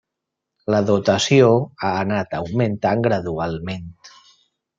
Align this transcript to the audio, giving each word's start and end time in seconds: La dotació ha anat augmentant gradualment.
La 0.75 0.77
dotació 0.87 1.49
ha 1.57 1.91
anat 2.07 2.33
augmentant 2.39 3.05
gradualment. 3.11 3.87